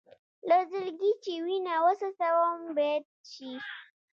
[0.47, 3.53] له زړګي چې وينه وڅڅوم بېت شي.